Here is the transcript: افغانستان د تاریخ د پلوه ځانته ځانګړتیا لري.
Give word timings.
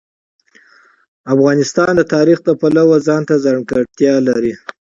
افغانستان 1.33 1.91
د 1.97 2.01
تاریخ 2.13 2.37
د 2.43 2.49
پلوه 2.61 2.97
ځانته 3.07 3.35
ځانګړتیا 3.45 4.15
لري. 4.27 4.53